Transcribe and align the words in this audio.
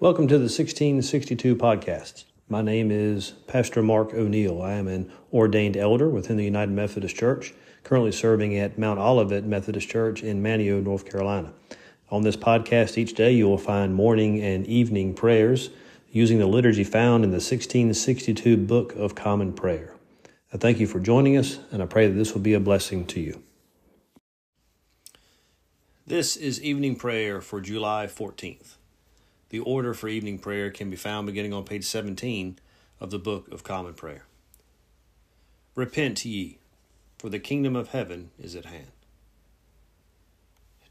Welcome 0.00 0.28
to 0.28 0.34
the 0.34 0.44
1662 0.44 1.56
podcast. 1.56 2.22
My 2.48 2.62
name 2.62 2.92
is 2.92 3.32
Pastor 3.48 3.82
Mark 3.82 4.14
O'Neill. 4.14 4.62
I 4.62 4.74
am 4.74 4.86
an 4.86 5.10
ordained 5.32 5.76
elder 5.76 6.08
within 6.08 6.36
the 6.36 6.44
United 6.44 6.70
Methodist 6.70 7.16
Church, 7.16 7.52
currently 7.82 8.12
serving 8.12 8.56
at 8.56 8.78
Mount 8.78 9.00
Olivet 9.00 9.42
Methodist 9.42 9.88
Church 9.88 10.22
in 10.22 10.40
Manteo, 10.40 10.80
North 10.80 11.04
Carolina. 11.04 11.52
On 12.10 12.22
this 12.22 12.36
podcast, 12.36 12.96
each 12.96 13.14
day 13.14 13.32
you 13.32 13.48
will 13.48 13.58
find 13.58 13.92
morning 13.92 14.40
and 14.40 14.64
evening 14.68 15.14
prayers 15.14 15.70
using 16.12 16.38
the 16.38 16.46
liturgy 16.46 16.84
found 16.84 17.24
in 17.24 17.30
the 17.30 17.42
1662 17.42 18.56
Book 18.56 18.94
of 18.94 19.16
Common 19.16 19.52
Prayer. 19.52 19.96
I 20.54 20.58
thank 20.58 20.78
you 20.78 20.86
for 20.86 21.00
joining 21.00 21.36
us, 21.36 21.58
and 21.72 21.82
I 21.82 21.86
pray 21.86 22.06
that 22.06 22.14
this 22.14 22.34
will 22.34 22.40
be 22.40 22.54
a 22.54 22.60
blessing 22.60 23.04
to 23.06 23.18
you. 23.18 23.42
This 26.06 26.36
is 26.36 26.62
evening 26.62 26.94
prayer 26.94 27.40
for 27.40 27.60
July 27.60 28.06
14th. 28.06 28.77
The 29.50 29.60
order 29.60 29.94
for 29.94 30.08
evening 30.08 30.38
prayer 30.38 30.70
can 30.70 30.90
be 30.90 30.96
found 30.96 31.26
beginning 31.26 31.54
on 31.54 31.64
page 31.64 31.84
17 31.84 32.58
of 33.00 33.10
the 33.10 33.18
Book 33.18 33.48
of 33.50 33.64
Common 33.64 33.94
Prayer. 33.94 34.24
Repent 35.74 36.22
ye, 36.26 36.58
for 37.18 37.30
the 37.30 37.38
kingdom 37.38 37.74
of 37.74 37.88
heaven 37.88 38.30
is 38.38 38.54
at 38.54 38.66
hand. 38.66 38.90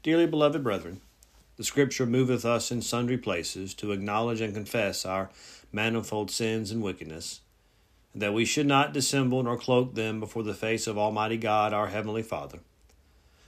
Dearly 0.02 0.26
beloved 0.26 0.64
brethren, 0.64 1.00
the 1.56 1.62
Scripture 1.62 2.04
moveth 2.04 2.44
us 2.44 2.72
in 2.72 2.82
sundry 2.82 3.16
places 3.16 3.74
to 3.74 3.92
acknowledge 3.92 4.40
and 4.40 4.54
confess 4.54 5.06
our 5.06 5.30
manifold 5.70 6.28
sins 6.28 6.72
and 6.72 6.82
wickedness, 6.82 7.40
and 8.12 8.20
that 8.20 8.34
we 8.34 8.44
should 8.44 8.66
not 8.66 8.92
dissemble 8.92 9.40
nor 9.44 9.56
cloak 9.56 9.94
them 9.94 10.18
before 10.18 10.42
the 10.42 10.52
face 10.52 10.88
of 10.88 10.98
Almighty 10.98 11.36
God 11.36 11.72
our 11.72 11.88
Heavenly 11.88 12.24
Father, 12.24 12.58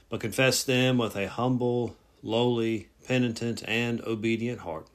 but 0.08 0.20
confess 0.20 0.62
them 0.62 0.98
with 0.98 1.16
a 1.16 1.28
humble, 1.28 1.96
lowly, 2.22 2.88
penitent, 3.08 3.64
and 3.66 4.00
obedient 4.02 4.60
heart 4.60 4.86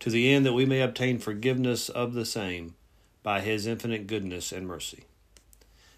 to 0.00 0.10
the 0.10 0.32
end 0.32 0.44
that 0.44 0.52
we 0.52 0.64
may 0.64 0.80
obtain 0.80 1.18
forgiveness 1.18 1.88
of 1.88 2.14
the 2.14 2.24
same 2.24 2.74
by 3.22 3.40
his 3.40 3.66
infinite 3.66 4.06
goodness 4.06 4.52
and 4.52 4.66
mercy. 4.66 5.04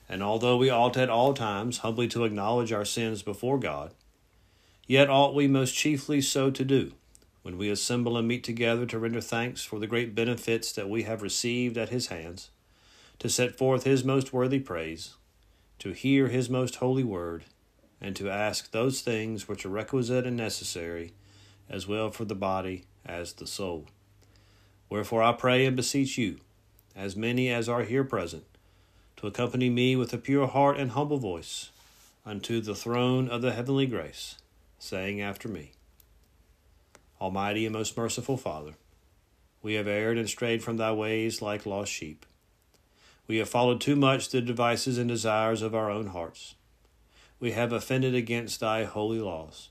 And 0.08 0.22
although 0.22 0.56
we 0.56 0.70
ought 0.70 0.96
at 0.96 1.10
all 1.10 1.34
times 1.34 1.78
humbly 1.78 2.08
to 2.08 2.24
acknowledge 2.24 2.72
our 2.72 2.84
sins 2.84 3.22
before 3.22 3.58
God, 3.58 3.92
yet 4.86 5.10
ought 5.10 5.34
we 5.34 5.48
most 5.48 5.74
chiefly 5.74 6.20
so 6.20 6.50
to 6.50 6.64
do 6.64 6.92
when 7.42 7.58
we 7.58 7.70
assemble 7.70 8.16
and 8.16 8.26
meet 8.26 8.42
together 8.42 8.86
to 8.86 8.98
render 8.98 9.20
thanks 9.20 9.64
for 9.64 9.78
the 9.78 9.86
great 9.86 10.14
benefits 10.14 10.72
that 10.72 10.88
we 10.90 11.04
have 11.04 11.22
received 11.22 11.78
at 11.78 11.90
his 11.90 12.08
hands, 12.08 12.50
to 13.18 13.28
set 13.28 13.56
forth 13.56 13.84
his 13.84 14.04
most 14.04 14.32
worthy 14.32 14.58
praise, 14.58 15.14
to 15.78 15.92
hear 15.92 16.28
his 16.28 16.50
most 16.50 16.76
holy 16.76 17.04
word, 17.04 17.44
and 18.00 18.16
to 18.16 18.28
ask 18.28 18.70
those 18.70 19.00
things 19.00 19.46
which 19.46 19.64
are 19.64 19.70
requisite 19.70 20.26
and 20.26 20.36
necessary, 20.36 21.12
as 21.68 21.86
well 21.86 22.10
for 22.10 22.24
the 22.24 22.34
body 22.34 22.84
as 23.06 23.32
the 23.34 23.46
soul. 23.46 23.86
Wherefore 24.88 25.22
I 25.22 25.32
pray 25.32 25.66
and 25.66 25.76
beseech 25.76 26.18
you, 26.18 26.38
as 26.94 27.16
many 27.16 27.50
as 27.50 27.68
are 27.68 27.82
here 27.82 28.04
present, 28.04 28.44
to 29.16 29.26
accompany 29.26 29.70
me 29.70 29.96
with 29.96 30.12
a 30.12 30.18
pure 30.18 30.46
heart 30.46 30.76
and 30.76 30.92
humble 30.92 31.18
voice 31.18 31.70
unto 32.24 32.60
the 32.60 32.74
throne 32.74 33.28
of 33.28 33.42
the 33.42 33.52
heavenly 33.52 33.86
grace, 33.86 34.36
saying 34.78 35.20
after 35.20 35.48
me 35.48 35.72
Almighty 37.20 37.64
and 37.64 37.72
most 37.72 37.96
merciful 37.96 38.36
Father, 38.36 38.74
we 39.62 39.74
have 39.74 39.88
erred 39.88 40.18
and 40.18 40.28
strayed 40.28 40.62
from 40.62 40.76
thy 40.76 40.92
ways 40.92 41.40
like 41.40 41.66
lost 41.66 41.90
sheep. 41.90 42.26
We 43.26 43.38
have 43.38 43.48
followed 43.48 43.80
too 43.80 43.96
much 43.96 44.28
the 44.28 44.40
devices 44.40 44.98
and 44.98 45.08
desires 45.08 45.62
of 45.62 45.74
our 45.74 45.90
own 45.90 46.08
hearts. 46.08 46.54
We 47.40 47.52
have 47.52 47.72
offended 47.72 48.14
against 48.14 48.60
thy 48.60 48.84
holy 48.84 49.18
laws. 49.18 49.70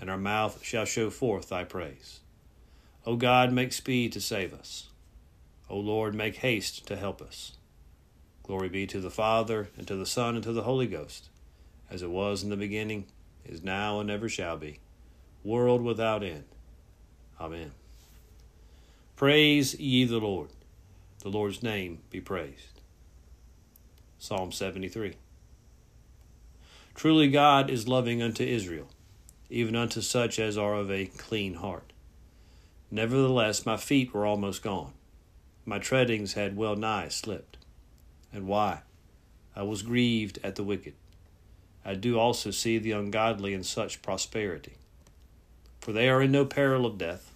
and 0.00 0.10
our 0.10 0.18
mouth 0.18 0.64
shall 0.64 0.86
show 0.86 1.10
forth 1.10 1.50
thy 1.50 1.62
praise. 1.62 2.20
O 3.06 3.16
God, 3.16 3.52
make 3.52 3.72
speed 3.72 4.12
to 4.12 4.20
save 4.20 4.54
us. 4.54 4.88
O 5.68 5.76
Lord, 5.78 6.14
make 6.14 6.36
haste 6.36 6.86
to 6.86 6.96
help 6.96 7.22
us. 7.22 7.52
Glory 8.42 8.68
be 8.68 8.86
to 8.86 9.00
the 9.00 9.10
Father, 9.10 9.68
and 9.76 9.86
to 9.86 9.94
the 9.94 10.06
Son, 10.06 10.34
and 10.34 10.42
to 10.42 10.52
the 10.52 10.64
Holy 10.64 10.86
Ghost, 10.86 11.28
as 11.88 12.02
it 12.02 12.10
was 12.10 12.42
in 12.42 12.50
the 12.50 12.56
beginning, 12.56 13.06
is 13.44 13.62
now, 13.62 14.00
and 14.00 14.10
ever 14.10 14.28
shall 14.28 14.56
be, 14.56 14.80
world 15.44 15.82
without 15.82 16.24
end. 16.24 16.44
Amen. 17.40 17.70
Praise 19.14 19.78
ye 19.78 20.04
the 20.04 20.18
Lord. 20.18 20.48
The 21.20 21.28
Lord's 21.28 21.62
name 21.62 21.98
be 22.10 22.20
praised. 22.20 22.80
Psalm 24.18 24.50
73. 24.50 25.14
Truly 26.94 27.28
God 27.28 27.70
is 27.70 27.86
loving 27.86 28.22
unto 28.22 28.42
Israel, 28.42 28.88
even 29.50 29.76
unto 29.76 30.00
such 30.00 30.38
as 30.38 30.56
are 30.56 30.74
of 30.74 30.90
a 30.90 31.06
clean 31.06 31.54
heart. 31.54 31.92
Nevertheless, 32.90 33.66
my 33.66 33.76
feet 33.76 34.14
were 34.14 34.26
almost 34.26 34.62
gone. 34.62 34.92
My 35.64 35.78
treadings 35.78 36.32
had 36.34 36.56
well 36.56 36.76
nigh 36.76 37.08
slipped. 37.08 37.58
And 38.32 38.46
why? 38.46 38.80
I 39.54 39.62
was 39.62 39.82
grieved 39.82 40.38
at 40.42 40.56
the 40.56 40.62
wicked. 40.62 40.94
I 41.84 41.94
do 41.94 42.18
also 42.18 42.50
see 42.50 42.78
the 42.78 42.92
ungodly 42.92 43.54
in 43.54 43.64
such 43.64 44.02
prosperity. 44.02 44.74
For 45.80 45.92
they 45.92 46.08
are 46.08 46.22
in 46.22 46.32
no 46.32 46.44
peril 46.44 46.86
of 46.86 46.98
death, 46.98 47.32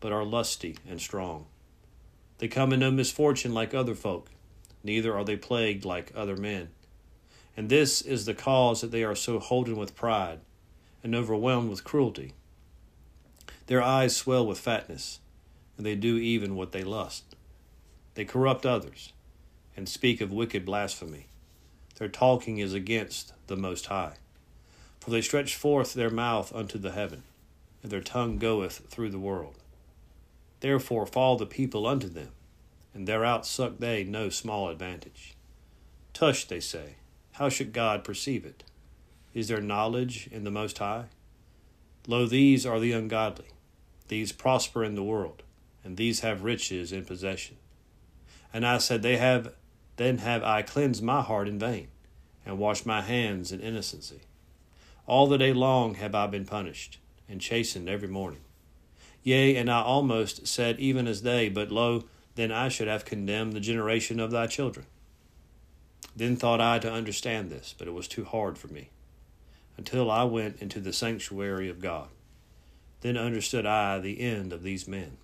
but 0.00 0.12
are 0.12 0.24
lusty 0.24 0.76
and 0.88 1.00
strong. 1.00 1.46
They 2.38 2.48
come 2.48 2.72
in 2.72 2.80
no 2.80 2.90
misfortune 2.90 3.54
like 3.54 3.74
other 3.74 3.94
folk, 3.94 4.30
neither 4.82 5.16
are 5.16 5.24
they 5.24 5.36
plagued 5.36 5.84
like 5.84 6.12
other 6.16 6.36
men. 6.36 6.70
And 7.56 7.68
this 7.68 8.00
is 8.00 8.24
the 8.24 8.34
cause 8.34 8.80
that 8.80 8.90
they 8.90 9.04
are 9.04 9.14
so 9.14 9.38
holden 9.38 9.76
with 9.76 9.94
pride, 9.94 10.40
and 11.02 11.14
overwhelmed 11.14 11.70
with 11.70 11.84
cruelty. 11.84 12.32
Their 13.66 13.82
eyes 13.82 14.16
swell 14.16 14.46
with 14.46 14.58
fatness, 14.58 15.20
and 15.76 15.86
they 15.86 15.94
do 15.94 16.16
even 16.16 16.56
what 16.56 16.72
they 16.72 16.82
lust. 16.82 17.36
They 18.14 18.24
corrupt 18.24 18.66
others, 18.66 19.12
and 19.76 19.88
speak 19.88 20.20
of 20.20 20.32
wicked 20.32 20.64
blasphemy. 20.64 21.26
Their 21.96 22.08
talking 22.08 22.58
is 22.58 22.74
against 22.74 23.32
the 23.46 23.56
Most 23.56 23.86
High. 23.86 24.14
For 25.00 25.10
they 25.10 25.22
stretch 25.22 25.54
forth 25.54 25.94
their 25.94 26.10
mouth 26.10 26.54
unto 26.54 26.78
the 26.78 26.92
heaven, 26.92 27.22
and 27.82 27.90
their 27.90 28.00
tongue 28.00 28.38
goeth 28.38 28.86
through 28.88 29.10
the 29.10 29.18
world. 29.18 29.54
Therefore 30.60 31.06
fall 31.06 31.36
the 31.36 31.46
people 31.46 31.86
unto 31.86 32.08
them, 32.08 32.32
and 32.92 33.06
thereout 33.06 33.46
suck 33.46 33.78
they 33.78 34.04
no 34.04 34.28
small 34.28 34.68
advantage. 34.68 35.34
Tush, 36.12 36.44
they 36.44 36.60
say, 36.60 36.96
how 37.32 37.48
should 37.48 37.72
God 37.72 38.04
perceive 38.04 38.44
it? 38.44 38.64
Is 39.32 39.48
there 39.48 39.60
knowledge 39.60 40.28
in 40.32 40.44
the 40.44 40.50
Most 40.50 40.78
High? 40.78 41.06
Lo, 42.06 42.26
these 42.26 42.66
are 42.66 42.80
the 42.80 42.92
ungodly. 42.92 43.46
These 44.08 44.32
prosper 44.32 44.82
in 44.82 44.96
the 44.96 45.02
world, 45.02 45.42
and 45.84 45.96
these 45.96 46.20
have 46.20 46.42
riches 46.42 46.92
in 46.92 47.04
possession. 47.04 47.56
And 48.52 48.66
I 48.66 48.78
said, 48.78 49.02
They 49.02 49.18
have 49.18 49.54
then 49.96 50.18
have 50.18 50.42
I 50.42 50.62
cleansed 50.62 51.02
my 51.02 51.20
heart 51.20 51.46
in 51.46 51.58
vain, 51.58 51.88
and 52.46 52.58
washed 52.58 52.86
my 52.86 53.02
hands 53.02 53.52
in 53.52 53.60
innocency. 53.60 54.20
All 55.06 55.26
the 55.26 55.38
day 55.38 55.52
long 55.52 55.94
have 55.94 56.14
I 56.14 56.26
been 56.26 56.46
punished, 56.46 56.98
and 57.28 57.40
chastened 57.40 57.88
every 57.88 58.08
morning. 58.08 58.40
Yea, 59.22 59.56
and 59.56 59.70
I 59.70 59.82
almost 59.82 60.46
said 60.46 60.80
even 60.80 61.06
as 61.06 61.20
they, 61.20 61.50
but 61.50 61.70
lo, 61.70 62.04
then 62.34 62.50
I 62.50 62.68
should 62.68 62.88
have 62.88 63.04
condemned 63.04 63.52
the 63.52 63.60
generation 63.60 64.18
of 64.18 64.30
thy 64.30 64.46
children. 64.46 64.86
Then 66.16 66.36
thought 66.36 66.60
I 66.60 66.78
to 66.78 66.90
understand 66.90 67.50
this, 67.50 67.74
but 67.76 67.86
it 67.86 67.92
was 67.92 68.08
too 68.08 68.24
hard 68.24 68.56
for 68.56 68.68
me, 68.68 68.88
until 69.80 70.10
I 70.10 70.24
went 70.24 70.60
into 70.60 70.78
the 70.78 70.92
sanctuary 70.92 71.70
of 71.70 71.80
God. 71.80 72.08
Then 73.00 73.16
understood 73.16 73.64
I 73.64 73.98
the 73.98 74.20
end 74.20 74.52
of 74.52 74.62
these 74.62 74.86
men, 74.86 75.16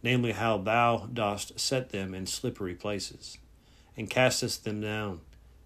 namely 0.00 0.30
how 0.30 0.58
thou 0.58 1.08
dost 1.12 1.58
set 1.58 1.90
them 1.90 2.14
in 2.14 2.26
slippery 2.26 2.76
places, 2.76 3.36
and 3.96 4.08
castest 4.08 4.62
them 4.62 4.80
down, 4.80 5.22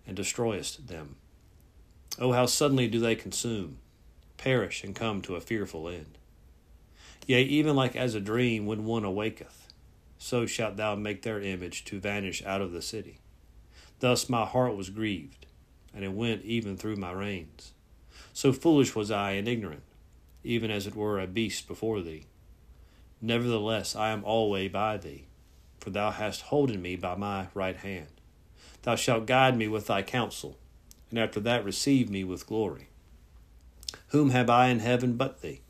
and 0.06 0.16
destroyest 0.16 0.86
them. 0.86 1.16
Oh, 2.18 2.32
how 2.32 2.46
suddenly 2.46 2.88
do 2.88 2.98
they 2.98 3.14
consume, 3.14 3.76
perish, 4.38 4.82
and 4.82 4.94
come 4.94 5.20
to 5.20 5.36
a 5.36 5.40
fearful 5.42 5.86
end. 5.86 6.16
Yea, 7.26 7.42
even 7.42 7.76
like 7.76 7.94
as 7.94 8.14
a 8.14 8.22
dream 8.22 8.64
when 8.64 8.86
one 8.86 9.04
awaketh, 9.04 9.68
so 10.16 10.46
shalt 10.46 10.78
thou 10.78 10.94
make 10.94 11.20
their 11.20 11.42
image 11.42 11.84
to 11.84 12.00
vanish 12.00 12.42
out 12.46 12.62
of 12.62 12.72
the 12.72 12.80
city. 12.80 13.18
Thus 14.00 14.30
my 14.30 14.46
heart 14.46 14.74
was 14.78 14.88
grieved, 14.88 15.44
and 15.92 16.06
it 16.06 16.12
went 16.14 16.42
even 16.46 16.78
through 16.78 16.96
my 16.96 17.12
reins. 17.12 17.74
So 18.38 18.52
foolish 18.52 18.94
was 18.94 19.10
I 19.10 19.32
and 19.32 19.48
ignorant, 19.48 19.82
even 20.44 20.70
as 20.70 20.86
it 20.86 20.94
were 20.94 21.18
a 21.18 21.26
beast 21.26 21.66
before 21.66 22.00
thee. 22.02 22.26
Nevertheless, 23.20 23.96
I 23.96 24.10
am 24.10 24.22
alway 24.22 24.68
by 24.68 24.96
thee, 24.96 25.24
for 25.80 25.90
thou 25.90 26.12
hast 26.12 26.42
holden 26.42 26.80
me 26.80 26.94
by 26.94 27.16
my 27.16 27.48
right 27.52 27.76
hand. 27.76 28.20
Thou 28.82 28.94
shalt 28.94 29.26
guide 29.26 29.56
me 29.56 29.66
with 29.66 29.88
thy 29.88 30.02
counsel, 30.02 30.56
and 31.10 31.18
after 31.18 31.40
that 31.40 31.64
receive 31.64 32.10
me 32.10 32.22
with 32.22 32.46
glory. 32.46 32.90
Whom 34.10 34.30
have 34.30 34.48
I 34.48 34.68
in 34.68 34.78
heaven 34.78 35.16
but 35.16 35.42
thee? 35.42 35.62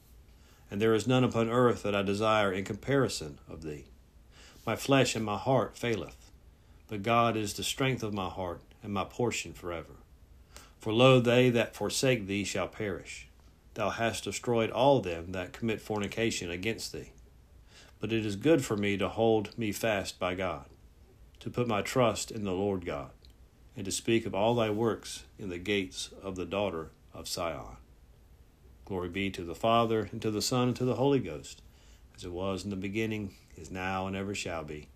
And 0.71 0.79
there 0.79 0.93
is 0.93 1.07
none 1.07 1.25
upon 1.25 1.49
earth 1.49 1.83
that 1.85 1.97
I 1.97 2.03
desire 2.03 2.53
in 2.53 2.67
comparison 2.67 3.39
of 3.49 3.63
thee. 3.63 3.87
My 4.67 4.77
flesh 4.77 5.17
and 5.17 5.25
my 5.25 5.39
heart 5.39 5.79
faileth, 5.79 6.31
but 6.87 7.03
God 7.03 7.35
is 7.35 7.55
the 7.55 7.65
strength 7.65 8.03
of 8.03 8.13
my 8.13 8.29
heart 8.29 8.61
and 8.83 8.93
my 8.93 9.05
portion 9.05 9.55
forever. 9.55 9.95
For 10.81 10.93
lo, 10.93 11.21
they 11.21 11.51
that 11.51 11.75
forsake 11.75 12.27
thee 12.27 12.45
shall 12.45 12.69
perish. 12.69 13.29
Thou 13.75 13.91
hast 13.91 14.25
destroyed 14.25 14.71
all 14.71 15.01
them 15.01 15.33
that 15.33 15.53
commit 15.53 15.81
fornication 15.81 16.51
against 16.51 16.93
thee. 16.93 17.13
But 18.01 18.13
it 18.13 18.25
is 18.25 18.37
good 18.37 18.65
for 18.65 18.77
me 18.77 18.97
to 18.97 19.09
hold 19.09 19.57
me 19.59 19.73
fast 19.73 20.19
by 20.19 20.35
God, 20.35 20.67
to 21.41 21.51
put 21.51 21.67
my 21.67 21.83
trust 21.83 22.31
in 22.31 22.45
the 22.45 22.53
Lord 22.53 22.87
God, 22.87 23.11
and 23.77 23.85
to 23.85 23.91
speak 23.91 24.25
of 24.25 24.35
all 24.35 24.55
thy 24.55 24.71
works 24.71 25.25
in 25.39 25.49
the 25.49 25.59
gates 25.59 26.11
of 26.23 26.37
the 26.37 26.45
daughter 26.45 26.91
of 27.13 27.29
Sion. 27.29 27.77
Glory 28.85 29.09
be 29.09 29.31
to 29.31 29.43
the 29.43 29.55
Father, 29.55 30.09
and 30.13 30.23
to 30.23 30.31
the 30.31 30.43
Son, 30.43 30.69
and 30.69 30.77
to 30.77 30.85
the 30.85 30.95
Holy 30.95 31.19
Ghost, 31.19 31.61
as 32.17 32.25
it 32.25 32.33
was 32.33 32.65
in 32.65 32.71
the 32.71 32.77
beginning, 32.77 33.35
is 33.57 33.71
now, 33.71 34.07
and 34.07 34.17
ever 34.17 34.35
shall 34.35 34.65
be, 34.65 34.89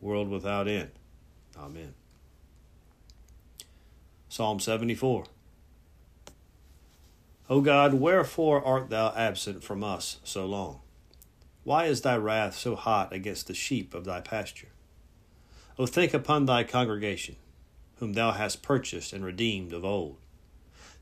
world 0.00 0.28
without 0.28 0.68
end. 0.68 0.90
Amen. 1.58 1.94
Psalm 4.40 4.58
74. 4.58 5.24
O 7.50 7.60
God, 7.60 7.92
wherefore 7.92 8.64
art 8.64 8.88
thou 8.88 9.12
absent 9.14 9.62
from 9.62 9.84
us 9.84 10.16
so 10.24 10.46
long? 10.46 10.80
Why 11.62 11.84
is 11.84 12.00
thy 12.00 12.16
wrath 12.16 12.56
so 12.56 12.74
hot 12.74 13.12
against 13.12 13.48
the 13.48 13.54
sheep 13.54 13.92
of 13.92 14.06
thy 14.06 14.22
pasture? 14.22 14.70
O 15.78 15.84
think 15.84 16.14
upon 16.14 16.46
thy 16.46 16.64
congregation, 16.64 17.36
whom 17.96 18.14
thou 18.14 18.30
hast 18.30 18.62
purchased 18.62 19.12
and 19.12 19.22
redeemed 19.26 19.74
of 19.74 19.84
old. 19.84 20.16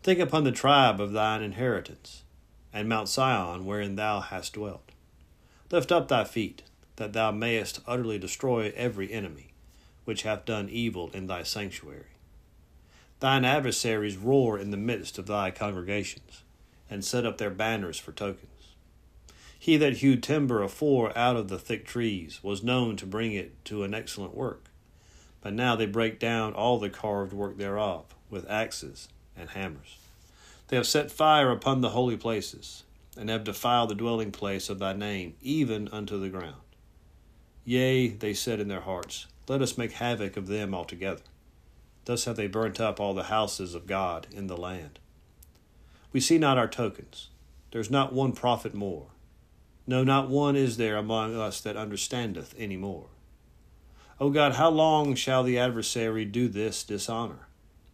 Think 0.02 0.18
upon 0.18 0.42
the 0.42 0.50
tribe 0.50 1.00
of 1.00 1.12
thine 1.12 1.40
inheritance, 1.40 2.24
and 2.72 2.88
Mount 2.88 3.08
Sion 3.08 3.64
wherein 3.64 3.94
thou 3.94 4.18
hast 4.18 4.54
dwelt. 4.54 4.90
Lift 5.70 5.92
up 5.92 6.08
thy 6.08 6.24
feet, 6.24 6.64
that 6.96 7.12
thou 7.12 7.30
mayest 7.30 7.82
utterly 7.86 8.18
destroy 8.18 8.72
every 8.74 9.12
enemy, 9.12 9.52
which 10.04 10.22
hath 10.22 10.44
done 10.44 10.68
evil 10.68 11.08
in 11.14 11.28
thy 11.28 11.44
sanctuary. 11.44 12.17
Thine 13.20 13.44
adversaries 13.44 14.16
roar 14.16 14.58
in 14.58 14.70
the 14.70 14.76
midst 14.76 15.18
of 15.18 15.26
thy 15.26 15.50
congregations, 15.50 16.42
and 16.88 17.04
set 17.04 17.26
up 17.26 17.38
their 17.38 17.50
banners 17.50 17.98
for 17.98 18.12
tokens. 18.12 18.74
He 19.58 19.76
that 19.76 19.98
hewed 19.98 20.22
timber 20.22 20.62
afore 20.62 21.16
out 21.18 21.36
of 21.36 21.48
the 21.48 21.58
thick 21.58 21.84
trees 21.84 22.40
was 22.42 22.62
known 22.62 22.96
to 22.96 23.06
bring 23.06 23.32
it 23.32 23.64
to 23.66 23.82
an 23.82 23.92
excellent 23.92 24.34
work. 24.34 24.70
But 25.40 25.52
now 25.52 25.74
they 25.74 25.86
break 25.86 26.20
down 26.20 26.54
all 26.54 26.78
the 26.78 26.90
carved 26.90 27.32
work 27.32 27.58
thereof 27.58 28.04
with 28.30 28.48
axes 28.48 29.08
and 29.36 29.50
hammers. 29.50 29.98
They 30.68 30.76
have 30.76 30.86
set 30.86 31.10
fire 31.10 31.50
upon 31.50 31.80
the 31.80 31.90
holy 31.90 32.16
places, 32.16 32.84
and 33.16 33.28
have 33.30 33.42
defiled 33.42 33.90
the 33.90 33.96
dwelling 33.96 34.30
place 34.30 34.68
of 34.68 34.78
thy 34.78 34.92
name, 34.92 35.34
even 35.42 35.88
unto 35.88 36.20
the 36.20 36.28
ground. 36.28 36.54
Yea, 37.64 38.08
they 38.08 38.32
said 38.32 38.60
in 38.60 38.68
their 38.68 38.82
hearts, 38.82 39.26
Let 39.48 39.60
us 39.60 39.76
make 39.76 39.92
havoc 39.92 40.36
of 40.36 40.46
them 40.46 40.72
altogether. 40.72 41.22
Thus 42.08 42.24
have 42.24 42.36
they 42.36 42.46
burnt 42.46 42.80
up 42.80 42.98
all 42.98 43.12
the 43.12 43.24
houses 43.24 43.74
of 43.74 43.86
God 43.86 44.28
in 44.32 44.46
the 44.46 44.56
land. 44.56 44.98
We 46.10 46.20
see 46.20 46.38
not 46.38 46.56
our 46.56 46.66
tokens. 46.66 47.28
There 47.70 47.82
is 47.82 47.90
not 47.90 48.14
one 48.14 48.32
prophet 48.32 48.72
more. 48.72 49.08
No, 49.86 50.02
not 50.04 50.30
one 50.30 50.56
is 50.56 50.78
there 50.78 50.96
among 50.96 51.36
us 51.36 51.60
that 51.60 51.76
understandeth 51.76 52.54
any 52.56 52.78
more. 52.78 53.08
O 54.18 54.30
God, 54.30 54.54
how 54.54 54.70
long 54.70 55.16
shall 55.16 55.42
the 55.42 55.58
adversary 55.58 56.24
do 56.24 56.48
this 56.48 56.82
dishonor? 56.82 57.46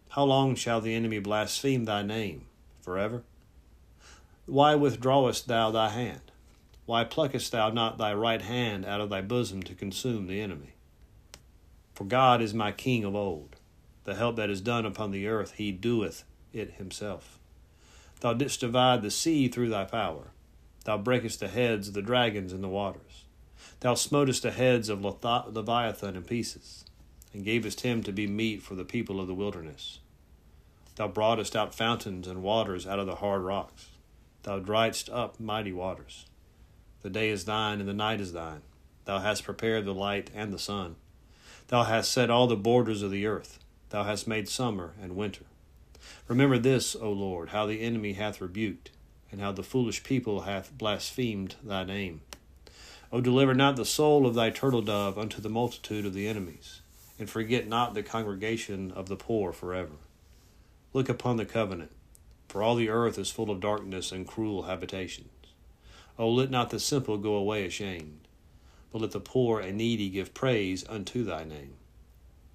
How 0.07 0.23
long 0.23 0.55
shall 0.55 0.79
the 0.79 0.95
enemy 0.95 1.19
blaspheme 1.19 1.83
thy 1.83 2.01
name? 2.01 2.45
Forever? 2.83 3.21
Why 4.45 4.75
withdrawest 4.75 5.49
thou 5.49 5.71
thy 5.71 5.89
hand? 5.89 6.31
Why 6.85 7.03
pluckest 7.03 7.51
thou 7.51 7.69
not 7.69 7.97
thy 7.97 8.13
right 8.13 8.41
hand 8.41 8.85
out 8.85 9.01
of 9.01 9.09
thy 9.09 9.19
bosom 9.19 9.61
to 9.63 9.75
consume 9.75 10.27
the 10.27 10.39
enemy? 10.39 10.75
For 11.93 12.05
God 12.05 12.41
is 12.41 12.53
my 12.53 12.71
king 12.71 13.03
of 13.03 13.13
old 13.13 13.57
the 14.05 14.15
help 14.15 14.37
that 14.37 14.49
is 14.49 14.61
done 14.61 14.85
upon 14.85 15.11
the 15.11 15.27
earth, 15.27 15.53
he 15.57 15.71
doeth 15.71 16.23
it 16.53 16.75
himself. 16.75 17.39
Thou 18.21 18.33
didst 18.33 18.61
divide 18.61 19.01
the 19.01 19.11
sea 19.11 19.47
through 19.47 19.69
thy 19.69 19.83
power. 19.83 20.31
Thou 20.85 20.97
breakest 20.97 21.39
the 21.39 21.47
heads 21.47 21.89
of 21.89 21.93
the 21.93 22.01
dragons 22.01 22.53
in 22.53 22.61
the 22.61 22.69
waters. 22.69 23.25
Thou 23.81 23.95
smotest 23.95 24.43
the 24.43 24.51
heads 24.51 24.87
of 24.87 25.03
Leviathan 25.03 26.15
in 26.15 26.23
pieces, 26.23 26.85
and 27.33 27.43
gavest 27.43 27.81
him 27.81 28.03
to 28.03 28.11
be 28.11 28.27
meat 28.27 28.61
for 28.61 28.75
the 28.75 28.85
people 28.85 29.19
of 29.19 29.27
the 29.27 29.33
wilderness. 29.33 29.99
Thou 30.95 31.07
broughtest 31.09 31.55
out 31.55 31.75
fountains 31.75 32.27
and 32.27 32.41
waters 32.41 32.87
out 32.87 32.99
of 32.99 33.07
the 33.07 33.15
hard 33.15 33.41
rocks. 33.41 33.89
Thou 34.43 34.59
driedst 34.59 35.09
up 35.11 35.39
mighty 35.39 35.73
waters. 35.73 36.25
The 37.01 37.09
day 37.09 37.29
is 37.29 37.45
thine, 37.45 37.79
and 37.79 37.89
the 37.89 37.93
night 37.93 38.21
is 38.21 38.31
thine. 38.31 38.61
Thou 39.05 39.19
hast 39.19 39.43
prepared 39.43 39.85
the 39.85 39.93
light 39.93 40.29
and 40.33 40.53
the 40.53 40.59
sun. 40.59 40.95
Thou 41.67 41.83
hast 41.83 42.11
set 42.11 42.29
all 42.29 42.47
the 42.47 42.55
borders 42.55 43.01
of 43.01 43.11
the 43.11 43.25
earth. 43.25 43.59
Thou 43.95 44.03
hast 44.03 44.27
made 44.27 44.49
summer 44.49 44.91
and 45.01 45.15
winter. 45.15 45.45
Remember 46.27 46.57
this, 46.57 46.97
O 46.97 47.13
Lord, 47.13 47.51
how 47.51 47.65
the 47.65 47.79
enemy 47.79 48.11
hath 48.11 48.41
rebuked, 48.41 48.91
and 49.31 49.39
how 49.39 49.53
the 49.53 49.63
foolish 49.63 50.03
people 50.03 50.41
hath 50.41 50.77
blasphemed 50.77 51.55
thy 51.63 51.85
name. 51.85 52.19
O 53.09 53.21
deliver 53.21 53.53
not 53.53 53.77
the 53.77 53.85
soul 53.85 54.27
of 54.27 54.35
thy 54.35 54.49
turtle 54.49 54.81
dove 54.81 55.17
unto 55.17 55.39
the 55.39 55.47
multitude 55.47 56.05
of 56.05 56.13
the 56.13 56.27
enemies, 56.27 56.81
and 57.17 57.29
forget 57.29 57.69
not 57.69 57.93
the 57.93 58.03
congregation 58.03 58.91
of 58.91 59.07
the 59.07 59.15
poor 59.15 59.53
forever. 59.53 59.95
Look 60.91 61.07
upon 61.07 61.37
the 61.37 61.45
covenant, 61.45 61.91
for 62.49 62.61
all 62.61 62.75
the 62.75 62.89
earth 62.89 63.17
is 63.17 63.31
full 63.31 63.49
of 63.49 63.61
darkness 63.61 64.11
and 64.11 64.27
cruel 64.27 64.63
habitations. 64.63 65.29
O 66.19 66.29
let 66.29 66.49
not 66.49 66.69
the 66.69 66.81
simple 66.81 67.17
go 67.17 67.35
away 67.35 67.65
ashamed, 67.65 68.27
but 68.91 69.01
let 69.01 69.11
the 69.11 69.21
poor 69.21 69.61
and 69.61 69.77
needy 69.77 70.09
give 70.09 70.33
praise 70.33 70.85
unto 70.89 71.23
thy 71.23 71.45
name. 71.45 71.75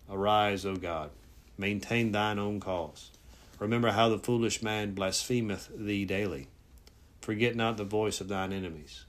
Arise, 0.07 0.67
O 0.67 0.77
God 0.77 1.13
Maintain 1.61 2.11
thine 2.11 2.39
own 2.39 2.59
cause. 2.59 3.11
Remember 3.59 3.91
how 3.91 4.09
the 4.09 4.19
foolish 4.19 4.63
man 4.63 4.95
blasphemeth 4.95 5.69
thee 5.77 6.07
daily. 6.07 6.49
Forget 7.21 7.55
not 7.55 7.77
the 7.77 7.85
voice 7.85 8.23
of 8.23 8.29
thine 8.29 8.51
enemies. 8.51 9.05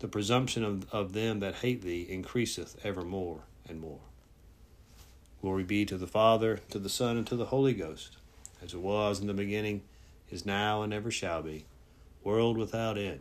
The 0.00 0.08
presumption 0.08 0.64
of, 0.64 0.92
of 0.92 1.12
them 1.12 1.38
that 1.38 1.54
hate 1.54 1.82
thee 1.82 2.04
increaseth 2.10 2.84
ever 2.84 3.02
more 3.02 3.42
and 3.68 3.80
more. 3.80 4.00
Glory 5.40 5.62
be 5.62 5.84
to 5.86 5.96
the 5.96 6.08
Father, 6.08 6.58
to 6.70 6.80
the 6.80 6.88
Son, 6.88 7.16
and 7.16 7.28
to 7.28 7.36
the 7.36 7.46
Holy 7.46 7.74
Ghost, 7.74 8.16
as 8.60 8.74
it 8.74 8.80
was 8.80 9.20
in 9.20 9.28
the 9.28 9.32
beginning, 9.32 9.82
is 10.32 10.44
now, 10.44 10.82
and 10.82 10.92
ever 10.92 11.12
shall 11.12 11.42
be, 11.42 11.64
world 12.24 12.58
without 12.58 12.98
end. 12.98 13.20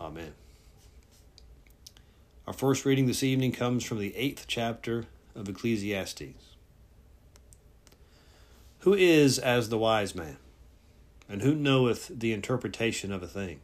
Amen. 0.00 0.34
Our 2.46 2.52
first 2.52 2.84
reading 2.84 3.06
this 3.06 3.24
evening 3.24 3.50
comes 3.50 3.82
from 3.82 3.98
the 3.98 4.14
eighth 4.14 4.44
chapter 4.46 5.06
of 5.34 5.48
Ecclesiastes. 5.48 6.49
Who 8.80 8.94
is 8.94 9.38
as 9.38 9.68
the 9.68 9.76
wise 9.76 10.14
man? 10.14 10.38
And 11.28 11.42
who 11.42 11.54
knoweth 11.54 12.08
the 12.08 12.32
interpretation 12.32 13.12
of 13.12 13.22
a 13.22 13.28
thing? 13.28 13.60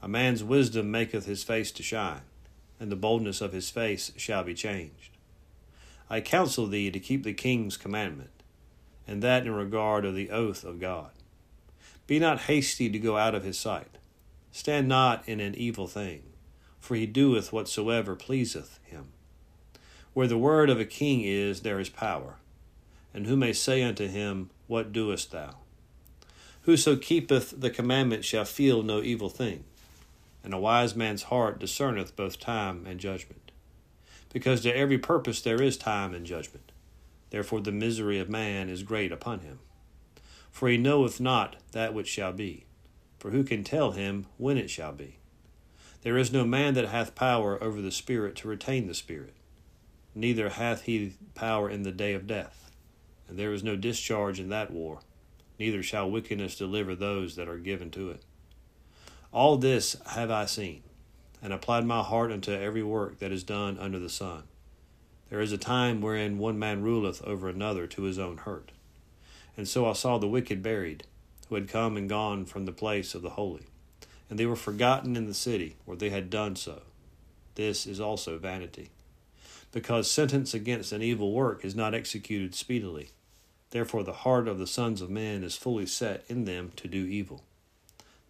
A 0.00 0.08
man's 0.08 0.42
wisdom 0.42 0.90
maketh 0.90 1.26
his 1.26 1.44
face 1.44 1.70
to 1.72 1.82
shine, 1.82 2.22
and 2.80 2.90
the 2.90 2.96
boldness 2.96 3.42
of 3.42 3.52
his 3.52 3.68
face 3.68 4.12
shall 4.16 4.42
be 4.42 4.54
changed. 4.54 5.18
I 6.08 6.22
counsel 6.22 6.66
thee 6.66 6.90
to 6.90 6.98
keep 6.98 7.22
the 7.22 7.34
king's 7.34 7.76
commandment, 7.76 8.30
and 9.06 9.22
that 9.22 9.46
in 9.46 9.52
regard 9.52 10.06
of 10.06 10.14
the 10.14 10.30
oath 10.30 10.64
of 10.64 10.80
God. 10.80 11.10
Be 12.06 12.18
not 12.18 12.42
hasty 12.42 12.88
to 12.88 12.98
go 12.98 13.18
out 13.18 13.34
of 13.34 13.44
his 13.44 13.58
sight. 13.58 13.98
Stand 14.52 14.88
not 14.88 15.28
in 15.28 15.38
an 15.40 15.54
evil 15.54 15.86
thing, 15.86 16.22
for 16.80 16.94
he 16.94 17.04
doeth 17.04 17.52
whatsoever 17.52 18.16
pleaseth 18.16 18.80
him. 18.84 19.08
Where 20.14 20.28
the 20.28 20.38
word 20.38 20.70
of 20.70 20.80
a 20.80 20.86
king 20.86 21.20
is, 21.20 21.60
there 21.60 21.78
is 21.78 21.90
power. 21.90 22.36
And 23.14 23.26
who 23.26 23.36
may 23.36 23.54
say 23.54 23.82
unto 23.82 24.08
him, 24.08 24.50
What 24.66 24.92
doest 24.92 25.30
thou? 25.30 25.56
Whoso 26.62 26.96
keepeth 26.96 27.60
the 27.60 27.70
commandment 27.70 28.24
shall 28.24 28.44
feel 28.44 28.82
no 28.82 29.00
evil 29.00 29.30
thing, 29.30 29.64
and 30.42 30.52
a 30.52 30.58
wise 30.58 30.94
man's 30.94 31.24
heart 31.24 31.58
discerneth 31.58 32.16
both 32.16 32.40
time 32.40 32.84
and 32.86 33.00
judgment 33.00 33.44
because 34.34 34.62
to 34.62 34.76
every 34.76 34.98
purpose 34.98 35.40
there 35.40 35.62
is 35.62 35.78
time 35.78 36.12
and 36.12 36.26
judgment. 36.26 36.72
Therefore 37.30 37.60
the 37.60 37.72
misery 37.72 38.18
of 38.18 38.28
man 38.28 38.68
is 38.68 38.82
great 38.82 39.12
upon 39.12 39.38
him. 39.38 39.60
For 40.50 40.68
he 40.68 40.76
knoweth 40.76 41.20
not 41.20 41.56
that 41.70 41.94
which 41.94 42.08
shall 42.08 42.32
be, 42.32 42.66
for 43.18 43.30
who 43.30 43.44
can 43.44 43.64
tell 43.64 43.92
him 43.92 44.26
when 44.36 44.58
it 44.58 44.70
shall 44.70 44.92
be? 44.92 45.18
There 46.02 46.18
is 46.18 46.32
no 46.32 46.44
man 46.44 46.74
that 46.74 46.88
hath 46.88 47.14
power 47.14 47.62
over 47.62 47.80
the 47.80 47.92
Spirit 47.92 48.34
to 48.36 48.48
retain 48.48 48.88
the 48.88 48.94
Spirit, 48.94 49.34
neither 50.14 50.50
hath 50.50 50.82
he 50.82 51.14
power 51.34 51.70
in 51.70 51.84
the 51.84 51.92
day 51.92 52.12
of 52.12 52.26
death. 52.26 52.63
And 53.28 53.38
there 53.38 53.52
is 53.52 53.64
no 53.64 53.76
discharge 53.76 54.38
in 54.38 54.48
that 54.50 54.70
war, 54.70 55.00
neither 55.58 55.82
shall 55.82 56.10
wickedness 56.10 56.56
deliver 56.56 56.94
those 56.94 57.36
that 57.36 57.48
are 57.48 57.58
given 57.58 57.90
to 57.92 58.10
it. 58.10 58.22
All 59.32 59.56
this 59.56 59.96
have 60.06 60.30
I 60.30 60.46
seen 60.46 60.82
and 61.42 61.52
applied 61.52 61.84
my 61.84 62.02
heart 62.02 62.32
unto 62.32 62.52
every 62.52 62.82
work 62.82 63.18
that 63.18 63.32
is 63.32 63.44
done 63.44 63.78
under 63.78 63.98
the 63.98 64.08
sun. 64.08 64.44
There 65.28 65.40
is 65.40 65.52
a 65.52 65.58
time 65.58 66.00
wherein 66.00 66.38
one 66.38 66.58
man 66.58 66.82
ruleth 66.82 67.22
over 67.22 67.48
another 67.48 67.86
to 67.88 68.02
his 68.02 68.18
own 68.18 68.38
hurt. 68.38 68.72
And 69.56 69.68
so 69.68 69.88
I 69.88 69.92
saw 69.92 70.18
the 70.18 70.26
wicked 70.26 70.62
buried, 70.62 71.04
who 71.48 71.56
had 71.56 71.68
come 71.68 71.96
and 71.96 72.08
gone 72.08 72.44
from 72.46 72.64
the 72.64 72.72
place 72.72 73.14
of 73.14 73.22
the 73.22 73.30
holy, 73.30 73.66
and 74.30 74.38
they 74.38 74.46
were 74.46 74.56
forgotten 74.56 75.16
in 75.16 75.26
the 75.26 75.34
city 75.34 75.76
where 75.84 75.96
they 75.96 76.10
had 76.10 76.30
done 76.30 76.56
so. 76.56 76.82
This 77.54 77.86
is 77.86 78.00
also 78.00 78.38
vanity. 78.38 78.90
Because 79.74 80.08
sentence 80.08 80.54
against 80.54 80.92
an 80.92 81.02
evil 81.02 81.32
work 81.32 81.64
is 81.64 81.74
not 81.74 81.94
executed 81.94 82.54
speedily. 82.54 83.10
Therefore 83.70 84.04
the 84.04 84.12
heart 84.12 84.46
of 84.46 84.60
the 84.60 84.68
sons 84.68 85.00
of 85.00 85.10
men 85.10 85.42
is 85.42 85.56
fully 85.56 85.84
set 85.84 86.24
in 86.28 86.44
them 86.44 86.70
to 86.76 86.86
do 86.86 87.04
evil. 87.04 87.42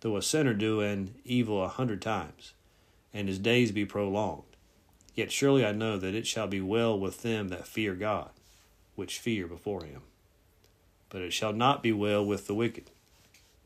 Though 0.01 0.17
a 0.17 0.23
sinner 0.23 0.55
do 0.55 0.81
an 0.81 1.17
evil 1.23 1.63
a 1.63 1.69
hundred 1.69 2.01
times, 2.01 2.55
and 3.13 3.29
his 3.29 3.39
days 3.39 3.73
be 3.73 3.85
prolonged. 3.85 4.57
Yet 5.15 5.31
surely 5.31 5.67
I 5.67 5.73
know 5.73 5.99
that 5.99 6.15
it 6.15 6.27
shall 6.27 6.47
be 6.47 6.63
well 6.63 6.99
with 6.99 7.21
them 7.21 7.49
that 7.49 7.69
fear 7.69 7.95
God, 7.95 8.31
which 8.95 9.19
fear 9.19 9.47
before 9.47 9.85
him. 9.85 10.01
But 11.11 11.21
it 11.21 11.35
shall 11.35 11.53
not 11.53 11.83
be 11.83 11.93
well 11.93 12.25
with 12.25 12.47
the 12.47 12.55
wicked, 12.55 12.91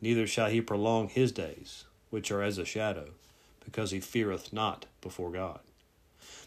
neither 0.01 0.27
shall 0.27 0.49
he 0.49 0.61
prolong 0.61 1.09
his 1.09 1.31
days, 1.31 1.85
which 2.11 2.33
are 2.33 2.43
as 2.43 2.59
a 2.59 2.65
shadow, 2.65 3.11
because 3.65 3.93
he 3.93 4.01
feareth 4.01 4.53
not 4.53 4.87
before 5.01 5.31
God. 5.31 5.61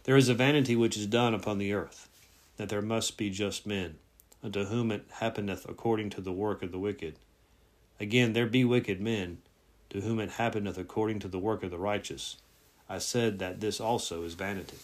There 0.03 0.17
is 0.17 0.29
a 0.29 0.34
vanity 0.34 0.75
which 0.75 0.98
is 0.98 1.08
done 1.08 1.34
upon 1.34 1.58
the 1.58 1.74
earth, 1.74 2.10
that 2.58 2.70
there 2.70 2.81
must 2.81 3.17
be 3.17 3.29
just 3.29 3.65
men, 3.65 3.98
unto 4.43 4.65
whom 4.65 4.91
it 4.91 5.05
happeneth 5.20 5.67
according 5.70 6.10
to 6.12 6.22
the 6.22 6.31
work 6.31 6.63
of 6.63 6.72
the 6.72 6.79
wicked. 6.79 7.15
Again, 8.00 8.34
there 8.34 8.48
be 8.48 8.65
wicked 8.65 9.00
men, 9.00 9.39
to 9.89 10.01
whom 10.01 10.20
it 10.20 10.31
happeneth 10.31 10.77
according 10.77 11.20
to 11.20 11.27
the 11.27 11.39
work 11.39 11.63
of 11.63 11.72
the 11.72 11.77
righteous 11.77 12.38
I 12.91 12.98
said 12.98 13.39
that 13.39 13.62
this 13.62 13.79
also 13.79 14.24
is 14.24 14.34
vanity. 14.34 14.79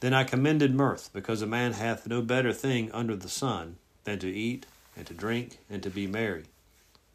Then 0.00 0.12
I 0.12 0.24
commended 0.24 0.74
mirth, 0.74 1.10
because 1.12 1.42
a 1.42 1.46
man 1.46 1.74
hath 1.74 2.08
no 2.08 2.22
better 2.22 2.52
thing 2.52 2.90
under 2.90 3.14
the 3.14 3.28
sun 3.28 3.76
than 4.02 4.18
to 4.18 4.28
eat 4.28 4.66
and 4.96 5.06
to 5.06 5.14
drink 5.14 5.58
and 5.70 5.80
to 5.84 5.90
be 5.90 6.08
merry, 6.08 6.46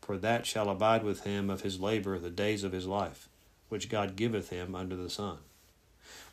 for 0.01 0.17
that 0.19 0.45
shall 0.45 0.69
abide 0.69 1.03
with 1.03 1.25
him 1.25 1.49
of 1.49 1.63
his 1.63 1.81
labor 1.81 2.17
the 2.17 2.29
days 2.29 2.63
of 2.63 2.71
his 2.71 2.87
life, 2.87 3.27
which 3.67 3.89
God 3.89 4.15
giveth 4.15 4.51
him 4.51 4.73
under 4.73 4.95
the 4.95 5.09
sun. 5.09 5.39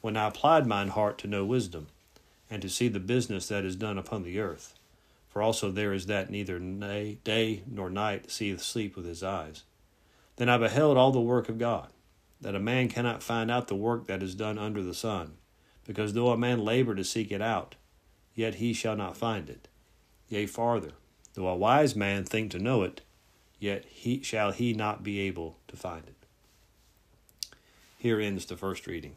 When 0.00 0.16
I 0.16 0.28
applied 0.28 0.66
mine 0.66 0.88
heart 0.88 1.18
to 1.18 1.26
know 1.26 1.44
wisdom, 1.44 1.88
and 2.50 2.60
to 2.62 2.68
see 2.68 2.88
the 2.88 3.00
business 3.00 3.48
that 3.48 3.64
is 3.64 3.76
done 3.76 3.98
upon 3.98 4.22
the 4.22 4.40
earth, 4.40 4.74
for 5.28 5.40
also 5.40 5.70
there 5.70 5.92
is 5.92 6.06
that 6.06 6.30
neither 6.30 6.58
day 6.58 7.62
nor 7.70 7.88
night 7.88 8.30
seeth 8.30 8.60
sleep 8.62 8.96
with 8.96 9.06
his 9.06 9.22
eyes, 9.22 9.62
then 10.36 10.48
I 10.48 10.58
beheld 10.58 10.96
all 10.96 11.12
the 11.12 11.20
work 11.20 11.48
of 11.48 11.58
God 11.58 11.88
that 12.40 12.54
a 12.54 12.60
man 12.60 12.88
cannot 12.88 13.22
find 13.22 13.50
out 13.50 13.68
the 13.68 13.74
work 13.74 14.06
that 14.06 14.22
is 14.22 14.34
done 14.34 14.58
under 14.58 14.82
the 14.82 14.94
sun, 14.94 15.34
because 15.86 16.14
though 16.14 16.30
a 16.30 16.36
man 16.36 16.64
labor 16.64 16.94
to 16.94 17.04
seek 17.04 17.30
it 17.30 17.42
out, 17.42 17.74
yet 18.34 18.56
he 18.56 18.72
shall 18.72 18.96
not 18.96 19.16
find 19.16 19.50
it. 19.50 19.68
Yea, 20.28 20.46
farther, 20.46 20.92
though 21.34 21.48
a 21.48 21.56
wise 21.56 21.94
man 21.94 22.24
think 22.24 22.50
to 22.50 22.58
know 22.58 22.82
it, 22.82 23.02
yet 23.58 23.84
he 23.84 24.22
shall 24.22 24.52
he 24.52 24.72
not 24.72 25.02
be 25.02 25.20
able 25.20 25.58
to 25.68 25.76
find 25.76 26.04
it. 26.06 26.14
Here 27.98 28.18
ends 28.18 28.46
the 28.46 28.56
first 28.56 28.86
reading. 28.86 29.16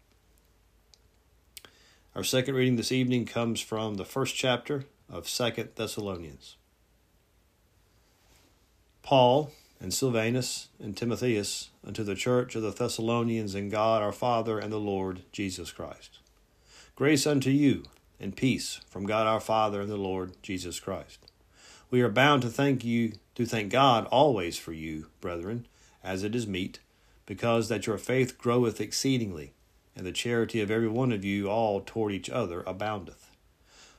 Our 2.13 2.25
second 2.25 2.55
reading 2.55 2.75
this 2.75 2.91
evening 2.91 3.25
comes 3.25 3.61
from 3.61 3.95
the 3.95 4.03
first 4.03 4.35
chapter 4.35 4.83
of 5.09 5.29
Second 5.29 5.69
Thessalonians. 5.75 6.57
Paul, 9.01 9.51
and 9.79 9.93
Silvanus 9.93 10.67
and 10.77 10.95
Timotheus 10.97 11.69
unto 11.87 12.03
the 12.03 12.13
church 12.13 12.53
of 12.55 12.63
the 12.63 12.71
Thessalonians 12.71 13.55
in 13.55 13.69
God 13.69 14.03
our 14.03 14.11
Father 14.11 14.59
and 14.59 14.73
the 14.73 14.77
Lord 14.77 15.21
Jesus 15.31 15.71
Christ. 15.71 16.19
Grace 16.97 17.25
unto 17.25 17.49
you 17.49 17.85
and 18.19 18.35
peace 18.35 18.81
from 18.89 19.05
God 19.05 19.25
our 19.25 19.39
Father 19.39 19.79
and 19.79 19.89
the 19.89 19.95
Lord 19.95 20.33
Jesus 20.43 20.81
Christ. 20.81 21.31
We 21.89 22.01
are 22.01 22.09
bound 22.09 22.41
to 22.41 22.49
thank 22.49 22.83
you 22.83 23.13
to 23.35 23.45
thank 23.45 23.71
God 23.71 24.05
always 24.07 24.57
for 24.57 24.73
you, 24.73 25.07
brethren, 25.21 25.65
as 26.03 26.23
it 26.23 26.35
is 26.35 26.45
meet, 26.45 26.81
because 27.25 27.69
that 27.69 27.87
your 27.87 27.97
faith 27.97 28.37
groweth 28.37 28.81
exceedingly, 28.81 29.53
and 29.95 30.05
the 30.05 30.11
charity 30.11 30.61
of 30.61 30.71
every 30.71 30.87
one 30.87 31.11
of 31.11 31.25
you 31.25 31.49
all 31.49 31.81
toward 31.81 32.13
each 32.13 32.29
other 32.29 32.63
aboundeth. 32.65 33.29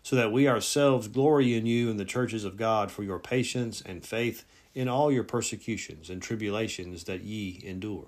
So 0.02 0.16
that 0.16 0.32
we 0.32 0.48
ourselves 0.48 1.06
glory 1.06 1.54
in 1.54 1.64
you 1.66 1.88
in 1.88 1.96
the 1.96 2.04
churches 2.04 2.44
of 2.44 2.56
God 2.56 2.90
for 2.90 3.02
your 3.04 3.18
patience 3.20 3.82
and 3.84 4.04
faith 4.04 4.44
in 4.74 4.88
all 4.88 5.12
your 5.12 5.22
persecutions 5.22 6.10
and 6.10 6.20
tribulations 6.20 7.04
that 7.04 7.22
ye 7.22 7.62
endure, 7.64 8.06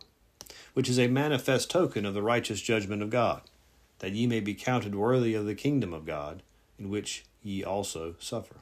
which 0.72 0.88
is 0.88 0.98
a 0.98 1.06
manifest 1.08 1.70
token 1.70 2.04
of 2.04 2.14
the 2.14 2.22
righteous 2.22 2.60
judgment 2.60 3.02
of 3.02 3.10
God, 3.10 3.42
that 4.00 4.12
ye 4.12 4.26
may 4.26 4.40
be 4.40 4.54
counted 4.54 4.94
worthy 4.94 5.34
of 5.34 5.46
the 5.46 5.54
kingdom 5.54 5.92
of 5.92 6.04
God, 6.06 6.42
in 6.78 6.88
which 6.88 7.24
ye 7.42 7.62
also 7.62 8.16
suffer. 8.18 8.56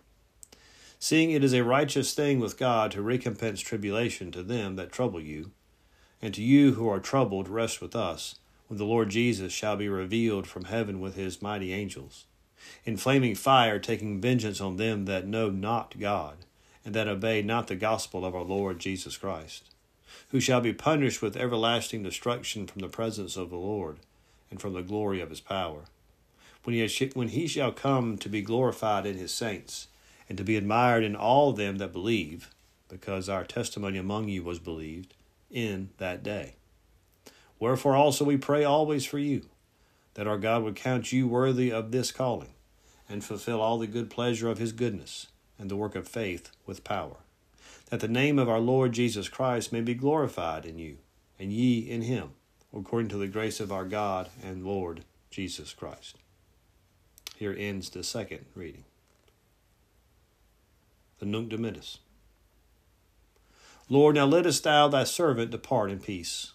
seeing 1.02 1.32
it 1.32 1.42
is 1.42 1.52
a 1.52 1.64
righteous 1.64 2.14
thing 2.14 2.38
with 2.38 2.56
God 2.56 2.92
to 2.92 3.02
recompense 3.02 3.60
tribulation 3.60 4.30
to 4.30 4.42
them 4.44 4.76
that 4.76 4.92
trouble 4.92 5.20
you, 5.20 5.50
and 6.20 6.32
to 6.32 6.40
you 6.40 6.74
who 6.74 6.88
are 6.88 7.00
troubled, 7.00 7.48
rest 7.48 7.80
with 7.80 7.96
us, 7.96 8.36
when 8.72 8.78
the 8.78 8.84
Lord 8.86 9.10
Jesus 9.10 9.52
shall 9.52 9.76
be 9.76 9.86
revealed 9.86 10.46
from 10.46 10.64
heaven 10.64 10.98
with 10.98 11.14
his 11.14 11.42
mighty 11.42 11.74
angels, 11.74 12.24
in 12.86 12.96
flaming 12.96 13.34
fire, 13.34 13.78
taking 13.78 14.18
vengeance 14.18 14.62
on 14.62 14.78
them 14.78 15.04
that 15.04 15.26
know 15.26 15.50
not 15.50 16.00
God, 16.00 16.38
and 16.82 16.94
that 16.94 17.06
obey 17.06 17.42
not 17.42 17.66
the 17.66 17.76
gospel 17.76 18.24
of 18.24 18.34
our 18.34 18.44
Lord 18.44 18.78
Jesus 18.78 19.18
Christ, 19.18 19.64
who 20.30 20.40
shall 20.40 20.62
be 20.62 20.72
punished 20.72 21.20
with 21.20 21.36
everlasting 21.36 22.02
destruction 22.02 22.66
from 22.66 22.80
the 22.80 22.88
presence 22.88 23.36
of 23.36 23.50
the 23.50 23.56
Lord, 23.56 23.98
and 24.50 24.58
from 24.58 24.72
the 24.72 24.80
glory 24.80 25.20
of 25.20 25.28
his 25.28 25.42
power 25.42 25.82
when 26.64 26.74
he, 26.74 27.10
when 27.12 27.28
he 27.28 27.46
shall 27.46 27.72
come 27.72 28.16
to 28.16 28.28
be 28.30 28.40
glorified 28.40 29.04
in 29.04 29.18
his 29.18 29.34
saints, 29.34 29.88
and 30.30 30.38
to 30.38 30.44
be 30.44 30.56
admired 30.56 31.04
in 31.04 31.14
all 31.14 31.52
them 31.52 31.76
that 31.76 31.92
believe, 31.92 32.48
because 32.88 33.28
our 33.28 33.44
testimony 33.44 33.98
among 33.98 34.30
you 34.30 34.42
was 34.42 34.58
believed, 34.58 35.12
in 35.50 35.90
that 35.98 36.22
day. 36.22 36.54
Wherefore 37.62 37.94
also 37.94 38.24
we 38.24 38.38
pray 38.38 38.64
always 38.64 39.04
for 39.04 39.20
you, 39.20 39.42
that 40.14 40.26
our 40.26 40.36
God 40.36 40.64
would 40.64 40.74
count 40.74 41.12
you 41.12 41.28
worthy 41.28 41.70
of 41.70 41.92
this 41.92 42.10
calling, 42.10 42.54
and 43.08 43.22
fulfill 43.22 43.60
all 43.60 43.78
the 43.78 43.86
good 43.86 44.10
pleasure 44.10 44.48
of 44.48 44.58
his 44.58 44.72
goodness, 44.72 45.28
and 45.60 45.70
the 45.70 45.76
work 45.76 45.94
of 45.94 46.08
faith 46.08 46.50
with 46.66 46.82
power, 46.82 47.18
that 47.88 48.00
the 48.00 48.08
name 48.08 48.36
of 48.36 48.48
our 48.48 48.58
Lord 48.58 48.90
Jesus 48.90 49.28
Christ 49.28 49.72
may 49.72 49.80
be 49.80 49.94
glorified 49.94 50.66
in 50.66 50.80
you, 50.80 50.96
and 51.38 51.52
ye 51.52 51.88
in 51.88 52.02
him, 52.02 52.30
according 52.76 53.10
to 53.10 53.16
the 53.16 53.28
grace 53.28 53.60
of 53.60 53.70
our 53.70 53.84
God 53.84 54.28
and 54.42 54.66
Lord 54.66 55.04
Jesus 55.30 55.72
Christ. 55.72 56.16
Here 57.36 57.54
ends 57.56 57.90
the 57.90 58.02
second 58.02 58.44
reading. 58.56 58.82
The 61.20 61.26
Nunc 61.26 61.48
Dimittis. 61.48 61.98
Lord, 63.88 64.16
now 64.16 64.26
lettest 64.26 64.64
thou 64.64 64.88
thy 64.88 65.04
servant 65.04 65.52
depart 65.52 65.92
in 65.92 66.00
peace, 66.00 66.54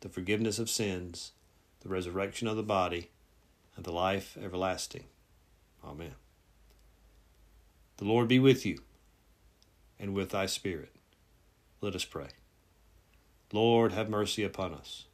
the 0.00 0.08
forgiveness 0.08 0.58
of 0.58 0.70
sins, 0.70 1.32
the 1.80 1.88
resurrection 1.88 2.48
of 2.48 2.56
the 2.56 2.62
body, 2.62 3.10
and 3.76 3.84
the 3.84 3.92
life 3.92 4.36
everlasting. 4.40 5.04
Amen. 5.84 6.14
The 7.98 8.04
Lord 8.04 8.28
be 8.28 8.38
with 8.38 8.64
you, 8.64 8.80
and 9.98 10.14
with 10.14 10.30
thy 10.30 10.46
spirit. 10.46 10.94
Let 11.80 11.94
us 11.94 12.04
pray. 12.04 12.28
Lord, 13.52 13.92
have 13.92 14.08
mercy 14.08 14.44
upon 14.44 14.74
us. 14.74 15.06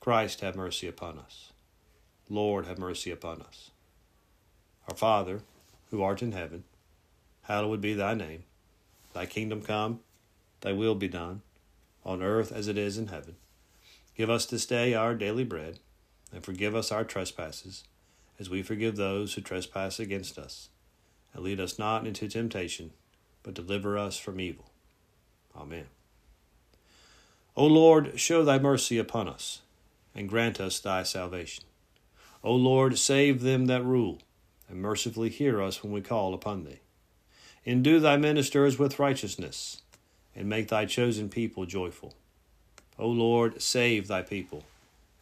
Christ, 0.00 0.40
have 0.40 0.56
mercy 0.56 0.86
upon 0.86 1.18
us. 1.18 1.52
Lord, 2.28 2.66
have 2.66 2.78
mercy 2.78 3.10
upon 3.10 3.40
us. 3.42 3.70
Our 4.88 4.96
Father, 4.96 5.42
who 5.90 6.02
art 6.02 6.22
in 6.22 6.32
heaven, 6.32 6.64
hallowed 7.42 7.80
be 7.80 7.94
thy 7.94 8.14
name. 8.14 8.44
Thy 9.12 9.26
kingdom 9.26 9.62
come, 9.62 10.00
thy 10.60 10.72
will 10.72 10.94
be 10.94 11.08
done, 11.08 11.42
on 12.04 12.22
earth 12.22 12.50
as 12.52 12.68
it 12.68 12.76
is 12.76 12.98
in 12.98 13.06
heaven. 13.06 13.36
Give 14.16 14.30
us 14.30 14.46
this 14.46 14.66
day 14.66 14.94
our 14.94 15.14
daily 15.14 15.44
bread, 15.44 15.80
and 16.32 16.44
forgive 16.44 16.74
us 16.74 16.92
our 16.92 17.04
trespasses, 17.04 17.84
as 18.38 18.48
we 18.50 18.62
forgive 18.62 18.96
those 18.96 19.34
who 19.34 19.40
trespass 19.40 19.98
against 19.98 20.38
us. 20.38 20.68
And 21.32 21.42
lead 21.42 21.60
us 21.60 21.78
not 21.78 22.06
into 22.06 22.28
temptation, 22.28 22.92
but 23.42 23.54
deliver 23.54 23.98
us 23.98 24.16
from 24.16 24.40
evil. 24.40 24.70
Amen. 25.56 25.86
O 27.56 27.66
Lord, 27.66 28.18
show 28.18 28.44
thy 28.44 28.58
mercy 28.58 28.98
upon 28.98 29.28
us, 29.28 29.62
and 30.14 30.28
grant 30.28 30.60
us 30.60 30.78
thy 30.78 31.02
salvation. 31.02 31.64
O 32.42 32.54
Lord, 32.54 32.98
save 32.98 33.42
them 33.42 33.66
that 33.66 33.84
rule 33.84 34.20
and 34.68 34.80
mercifully 34.80 35.28
hear 35.28 35.62
us 35.62 35.82
when 35.82 35.92
we 35.92 36.00
call 36.00 36.34
upon 36.34 36.64
thee. 36.64 36.80
Endue 37.64 38.00
thy 38.00 38.16
ministers 38.16 38.78
with 38.78 38.98
righteousness, 38.98 39.82
and 40.34 40.48
make 40.48 40.68
thy 40.68 40.84
chosen 40.84 41.28
people 41.28 41.64
joyful. 41.64 42.14
O 42.98 43.08
Lord, 43.08 43.60
save 43.60 44.06
thy 44.06 44.22
people, 44.22 44.64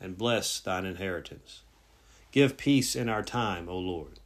and 0.01 0.19
bless 0.19 0.61
thine 0.61 0.85
inheritance. 0.85 1.63
Give 2.31 2.57
peace 2.57 2.95
in 2.95 3.09
our 3.09 3.23
time, 3.23 3.69
O 3.69 3.79
Lord, 3.79 4.21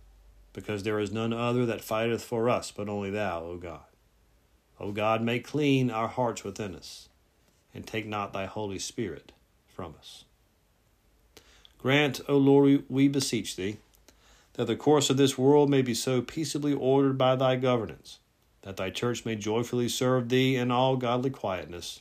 because 0.53 0.83
there 0.83 0.99
is 0.99 1.13
none 1.13 1.33
other 1.33 1.65
that 1.67 1.81
fighteth 1.81 2.23
for 2.23 2.49
us 2.49 2.71
but 2.71 2.89
only 2.89 3.11
thou, 3.11 3.45
O 3.45 3.57
God. 3.57 3.81
O 4.81 4.93
God, 4.93 5.23
make 5.23 5.47
clean 5.47 5.91
our 5.91 6.09
hearts 6.09 6.45
within 6.45 6.75
us, 6.75 7.09
and 7.75 7.87
take 7.87 8.07
not 8.07 8.33
thy 8.33 8.47
Holy 8.47 8.79
Spirit 8.79 9.33
from 9.69 9.95
us. 9.99 10.25
Grant, 11.79 12.21
O 12.29 12.37
Lord, 12.37 12.85
we 12.89 13.07
beseech 13.07 13.55
thee, 13.55 13.77
that 14.55 14.67
the 14.67 14.77
course 14.77 15.09
of 15.11 15.17
this 15.17 15.39
world 15.39 15.71
may 15.71 15.83
be 15.83 15.95
so 15.95 16.21
peaceably 16.21 16.73
ordered 16.73 17.17
by 17.17 17.37
thy 17.37 17.57
governance, 17.57 18.19
that 18.63 18.77
thy 18.77 18.91
church 18.91 19.25
may 19.25 19.37
joyfully 19.37 19.89
serve 19.89 20.29
thee 20.29 20.57
in 20.57 20.71
all 20.71 20.97
godly 20.97 21.31
quietness, 21.31 22.01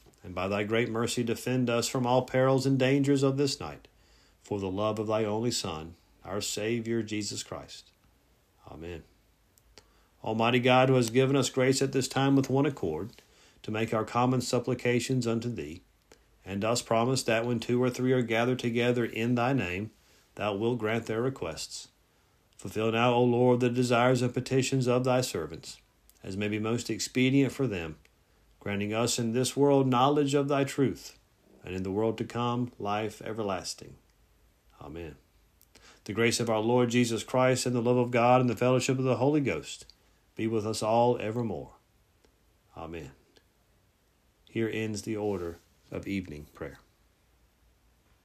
and 0.23 0.35
by 0.35 0.47
thy 0.47 0.63
great 0.63 0.89
mercy 0.89 1.23
defend 1.23 1.69
us 1.69 1.87
from 1.87 2.05
all 2.05 2.23
perils 2.23 2.65
and 2.65 2.77
dangers 2.77 3.23
of 3.23 3.37
this 3.37 3.59
night, 3.59 3.87
for 4.43 4.59
the 4.59 4.69
love 4.69 4.99
of 4.99 5.07
thy 5.07 5.23
only 5.23 5.51
Son, 5.51 5.95
our 6.23 6.41
Savior 6.41 7.01
Jesus 7.01 7.43
Christ. 7.43 7.91
Amen. 8.69 9.03
Almighty 10.23 10.59
God, 10.59 10.89
who 10.89 10.95
has 10.95 11.09
given 11.09 11.35
us 11.35 11.49
grace 11.49 11.81
at 11.81 11.91
this 11.91 12.07
time 12.07 12.35
with 12.35 12.49
one 12.49 12.65
accord, 12.65 13.11
to 13.63 13.71
make 13.71 13.93
our 13.93 14.05
common 14.05 14.41
supplications 14.41 15.25
unto 15.27 15.49
thee, 15.49 15.81
and 16.45 16.61
dost 16.61 16.85
promise 16.85 17.23
that 17.23 17.45
when 17.45 17.59
two 17.59 17.81
or 17.81 17.89
three 17.89 18.11
are 18.11 18.21
gathered 18.21 18.59
together 18.59 19.05
in 19.05 19.35
thy 19.35 19.53
name, 19.53 19.91
thou 20.35 20.53
wilt 20.53 20.79
grant 20.79 21.05
their 21.05 21.21
requests. 21.21 21.89
Fulfill 22.57 22.91
now, 22.91 23.13
O 23.13 23.23
Lord, 23.23 23.59
the 23.59 23.69
desires 23.69 24.21
and 24.21 24.33
petitions 24.33 24.87
of 24.87 25.03
thy 25.03 25.21
servants, 25.21 25.79
as 26.23 26.37
may 26.37 26.47
be 26.47 26.59
most 26.59 26.89
expedient 26.89 27.51
for 27.51 27.65
them, 27.65 27.97
granting 28.61 28.93
us 28.93 29.19
in 29.19 29.33
this 29.33 29.57
world 29.57 29.87
knowledge 29.87 30.33
of 30.35 30.47
thy 30.47 30.63
truth, 30.63 31.17
and 31.65 31.75
in 31.75 31.83
the 31.83 31.91
world 31.91 32.17
to 32.19 32.23
come 32.23 32.71
life 32.79 33.21
everlasting. 33.25 33.95
Amen. 34.79 35.15
The 36.05 36.13
grace 36.13 36.39
of 36.39 36.49
our 36.49 36.59
Lord 36.59 36.89
Jesus 36.89 37.23
Christ, 37.23 37.65
and 37.65 37.75
the 37.75 37.81
love 37.81 37.97
of 37.97 38.11
God, 38.11 38.39
and 38.39 38.49
the 38.49 38.55
fellowship 38.55 38.97
of 38.97 39.03
the 39.03 39.17
Holy 39.17 39.41
Ghost 39.41 39.85
be 40.35 40.47
with 40.47 40.65
us 40.65 40.81
all 40.81 41.17
evermore. 41.19 41.71
Amen. 42.77 43.11
Here 44.49 44.69
ends 44.71 45.01
the 45.01 45.17
order 45.17 45.57
of 45.91 46.07
evening 46.07 46.47
prayer. 46.53 46.79